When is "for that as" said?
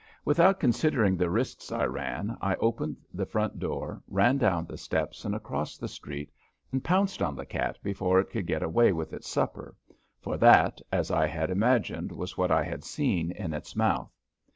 10.19-11.11